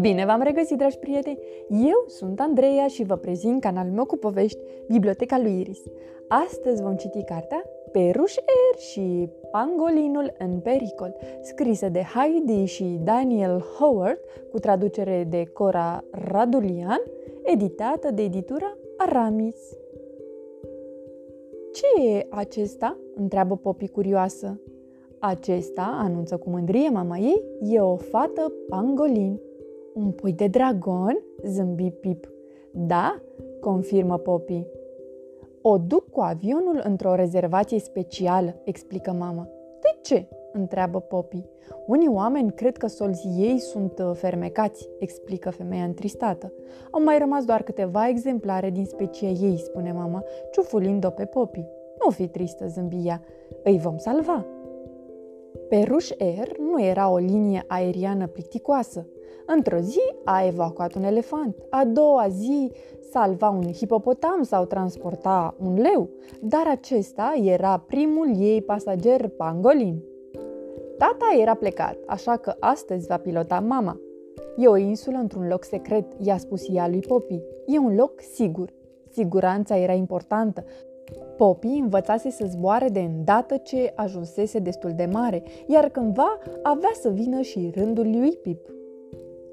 [0.00, 1.38] Bine v-am regăsit, dragi prieteni!
[1.68, 4.58] Eu sunt Andreea și vă prezint canalul meu cu povești,
[4.88, 5.82] Biblioteca lui Iris.
[6.28, 13.64] Astăzi vom citi cartea Peruș Er și Pangolinul în pericol, scrisă de Heidi și Daniel
[13.78, 14.18] Howard,
[14.50, 17.02] cu traducere de Cora Radulian,
[17.42, 19.56] editată de editura Aramis.
[21.72, 24.60] Ce e acesta?" întreabă Popi curioasă.
[25.24, 29.40] Acesta, anunță cu mândrie mama ei, e o fată pangolin.
[29.94, 31.18] Un pui de dragon?
[31.44, 32.32] zâmbi Pip.
[32.70, 33.20] Da,
[33.60, 34.66] confirmă Poppy.
[35.60, 39.48] O duc cu avionul într-o rezervație specială, explică mama.
[39.80, 40.28] De ce?
[40.52, 41.44] întreabă Poppy.
[41.86, 46.52] Unii oameni cred că solzii ei sunt uh, fermecați, explică femeia întristată.
[46.90, 51.64] Au mai rămas doar câteva exemplare din specia ei, spune mama, ciufulind-o pe Poppy.
[52.04, 53.22] Nu fi tristă, zâmbi ea.
[53.62, 54.46] Îi vom salva.
[55.72, 59.06] Peruș Air nu era o linie aeriană plicticoasă.
[59.46, 62.70] Într-o zi a evacuat un elefant, a doua zi
[63.10, 66.08] salva un hipopotam sau transporta un leu,
[66.40, 70.02] dar acesta era primul ei pasager pangolin.
[70.98, 74.00] Tata era plecat, așa că astăzi va pilota mama.
[74.56, 77.40] E o insulă într-un loc secret, i-a spus ea lui Poppy.
[77.66, 78.72] E un loc sigur.
[79.08, 80.64] Siguranța era importantă.
[81.36, 87.08] Poppy învățase să zboare de îndată ce ajunsese destul de mare, iar cândva avea să
[87.08, 88.66] vină și rândul lui Pip.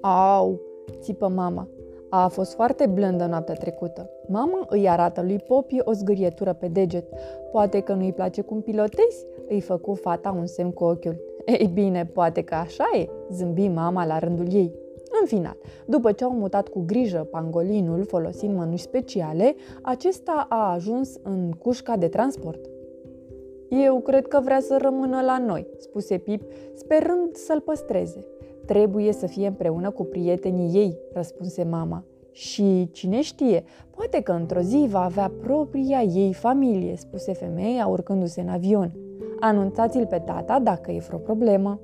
[0.00, 0.60] Au,
[1.00, 1.68] țipă mama.
[2.10, 4.10] A fost foarte blândă noaptea trecută.
[4.28, 7.04] Mama îi arată lui Poppy o zgârietură pe deget.
[7.50, 9.26] Poate că nu-i place cum pilotezi?
[9.48, 11.16] Îi făcu fata un semn cu ochiul.
[11.44, 14.81] Ei bine, poate că așa e, zâmbi mama la rândul ei.
[15.20, 21.18] În final, după ce au mutat cu grijă pangolinul folosind mănuși speciale, acesta a ajuns
[21.22, 22.60] în cușca de transport.
[23.68, 26.42] Eu cred că vrea să rămână la noi, spuse Pip,
[26.74, 28.26] sperând să-l păstreze.
[28.66, 32.04] Trebuie să fie împreună cu prietenii ei, răspunse mama.
[32.30, 33.64] Și cine știe,
[33.96, 38.92] poate că într-o zi va avea propria ei familie, spuse femeia urcându-se în avion.
[39.40, 41.80] Anunțați-l pe tata dacă e vreo problemă.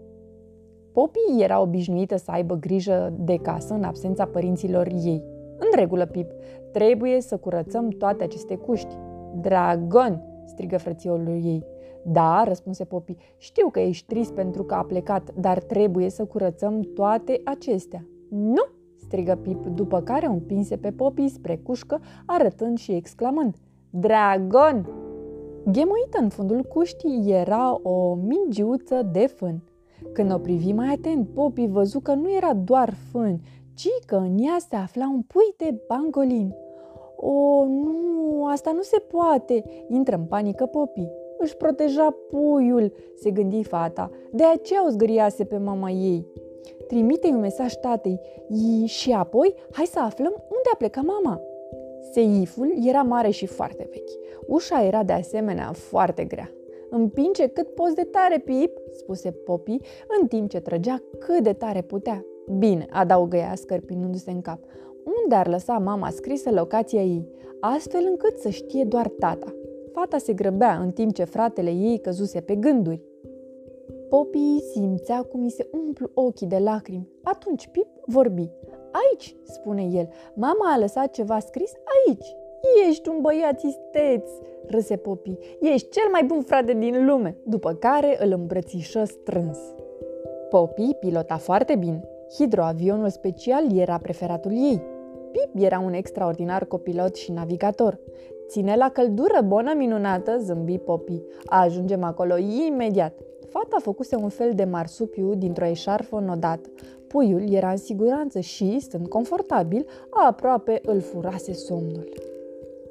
[0.92, 5.24] Poppy era obișnuită să aibă grijă de casă în absența părinților ei.
[5.58, 6.30] În regulă, Pip,
[6.72, 8.94] trebuie să curățăm toate aceste cuști.
[9.40, 10.22] Dragon!
[10.46, 11.64] strigă frățiorul ei.
[12.02, 16.80] Da, răspunse Poppy, știu că ești trist pentru că a plecat, dar trebuie să curățăm
[16.80, 18.06] toate acestea.
[18.30, 18.64] Nu,
[18.96, 23.56] strigă Pip, după care o împinse pe Poppy spre cușcă, arătând și exclamând,
[23.90, 24.88] Dragon!
[25.64, 29.62] Ghemuită în fundul cuștii era o mingiuță de fân.
[30.12, 33.40] Când o privi mai atent, Poppy văzu că nu era doar fân,
[33.74, 36.54] ci că în ea se afla un pui de bangolin.
[37.16, 41.08] O, nu, asta nu se poate!" intră în panică Poppy.
[41.38, 46.26] Își proteja puiul, se gândi fata, de aceea o zgâriase pe mama ei.
[46.86, 48.20] Trimite un mesaj tatei
[48.84, 51.40] și apoi hai să aflăm unde a plecat mama.
[52.12, 54.10] Seiful era mare și foarte vechi.
[54.46, 56.50] Ușa era de asemenea foarte grea.
[56.90, 59.76] Împinge cât poți de tare, Pip, spuse Poppy,
[60.20, 62.24] în timp ce trăgea cât de tare putea.
[62.58, 64.58] Bine, adăugă ea, scărpinându-se în cap.
[65.22, 67.28] Unde ar lăsa mama scrisă locația ei,
[67.60, 69.54] astfel încât să știe doar tata.
[69.92, 73.02] Fata se grăbea în timp ce fratele ei căzuse pe gânduri.
[74.08, 77.08] Poppy simțea cum îi se umplu ochii de lacrimi.
[77.22, 78.50] Atunci Pip vorbi.
[78.92, 81.72] Aici, spune el, mama a lăsat ceva scris
[82.06, 82.26] aici.
[82.88, 84.30] Ești un băiat isteț,
[84.66, 85.38] râse Poppy.
[85.60, 89.58] Ești cel mai bun frate din lume, după care îl îmbrățișă strâns.
[90.50, 92.08] Poppy pilota foarte bine.
[92.34, 94.82] Hidroavionul special era preferatul ei.
[95.32, 98.00] Pip era un extraordinar copilot și navigator.
[98.48, 101.22] Ține la căldură, bună minunată, zâmbi Poppy.
[101.46, 103.12] Ajungem acolo imediat.
[103.48, 106.68] Fata făcuse un fel de marsupiu dintr-o eșarfă nodată.
[107.06, 112.08] Puiul era în siguranță și, stând confortabil, aproape îl furase somnul.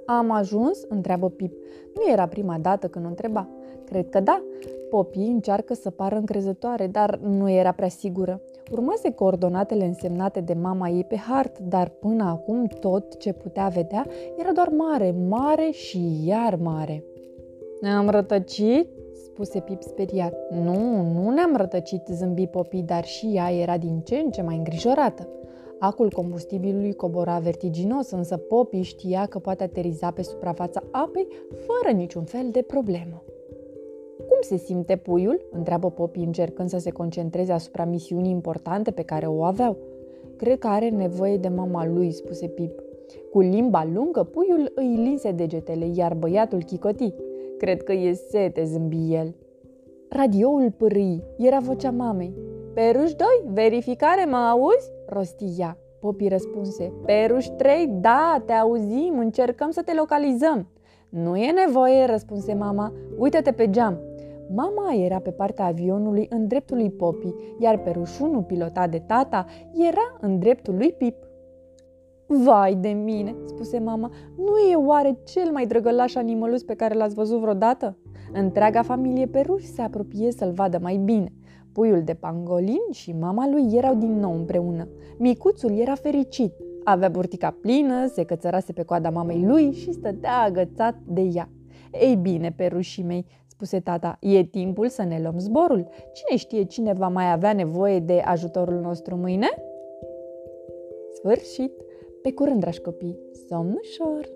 [0.09, 0.84] Am ajuns?
[0.88, 1.53] întreabă Pip.
[1.95, 3.47] Nu era prima dată când o întreba.
[3.85, 4.44] Cred că da.
[4.90, 8.42] Poppy încearcă să pară încrezătoare, dar nu era prea sigură.
[8.71, 14.06] Urmase coordonatele însemnate de mama ei pe hart, dar până acum tot ce putea vedea
[14.38, 17.03] era doar mare, mare și iar mare.
[17.81, 18.88] Ne-am rătăcit?
[19.13, 20.33] spuse Pip speriat.
[20.63, 24.57] Nu, nu ne-am rătăcit, zâmbi Poppy, dar și ea era din ce în ce mai
[24.57, 25.27] îngrijorată.
[25.79, 32.24] Acul combustibilului cobora vertiginos, însă Poppy știa că poate ateriza pe suprafața apei fără niciun
[32.24, 33.24] fel de problemă.
[34.18, 39.25] Cum se simte puiul?" întreabă Poppy încercând să se concentreze asupra misiunii importante pe care
[39.25, 39.77] o aveau.
[40.35, 42.83] Cred că are nevoie de mama lui," spuse Pip.
[43.31, 47.13] Cu limba lungă, puiul îi linse degetele, iar băiatul chicoti.
[47.57, 49.35] Cred că e sete, zâmbi el.
[50.09, 52.33] Radioul pârâi, era vocea mamei.
[52.74, 54.95] Peruș 2, verificare, mă auzi?
[55.09, 55.77] Rosti ea.
[56.00, 60.68] Popi răspunse, Peruș 3, da, te auzim, încercăm să te localizăm.
[61.09, 64.00] Nu e nevoie, răspunse mama, uită-te pe geam.
[64.56, 69.45] Mama era pe partea avionului în dreptul lui Popi, iar perușunul pilotat de tata
[69.89, 71.15] era în dreptul lui Pip.
[72.27, 77.15] Vai de mine, spuse mama, nu e oare cel mai drăgălaș animălus pe care l-ați
[77.15, 77.98] văzut vreodată?
[78.33, 81.33] Întreaga familie peruș se apropie să-l vadă mai bine.
[81.77, 84.88] Puiul de pangolin și mama lui erau din nou împreună.
[85.18, 86.53] Micuțul era fericit.
[86.83, 91.50] Avea burtica plină, se cățărase pe coada mamei lui și stătea agățat de ea.
[92.01, 95.88] Ei bine, perușii mei, spuse tata, e timpul să ne luăm zborul.
[96.13, 99.47] Cine știe cine va mai avea nevoie de ajutorul nostru mâine?
[101.13, 101.71] Sfârșit!
[102.21, 103.19] Pe curând, dragi copii!
[103.47, 104.29] Somn ușor!